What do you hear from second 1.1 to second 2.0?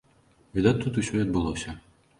і адбылося.